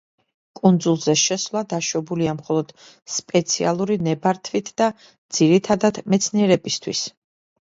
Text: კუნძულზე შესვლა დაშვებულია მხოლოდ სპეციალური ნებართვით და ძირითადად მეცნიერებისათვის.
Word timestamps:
კუნძულზე 0.59 1.13
შესვლა 1.23 1.61
დაშვებულია 1.73 2.33
მხოლოდ 2.39 2.73
სპეციალური 3.17 3.99
ნებართვით 4.09 4.73
და 4.83 4.89
ძირითადად 5.39 6.01
მეცნიერებისათვის. 6.15 7.07